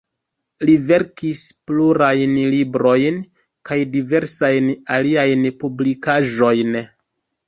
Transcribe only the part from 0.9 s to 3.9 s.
verkis plurajn librojn kaj